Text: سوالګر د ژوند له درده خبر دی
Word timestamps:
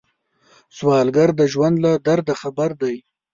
سوالګر 0.77 1.29
د 1.39 1.41
ژوند 1.53 1.75
له 1.85 1.91
درده 2.05 2.33
خبر 2.41 2.69
دی 2.81 2.95